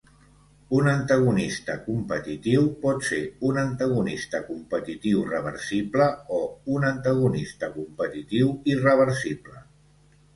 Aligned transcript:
Un 0.75 0.87
antagonista 0.91 1.73
competitiu 1.87 2.63
pot 2.85 3.03
ser 3.09 3.19
un 3.49 3.59
antagonista 3.63 4.41
competitiu 4.47 5.21
reversible 5.33 6.07
o 6.39 6.39
un 6.77 6.89
antagonista 6.91 7.71
competitiu 7.77 8.49
irreversible. 8.77 9.63